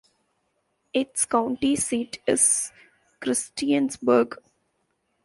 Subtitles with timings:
[0.95, 2.71] Its county seat is
[3.21, 4.33] Christiansburg.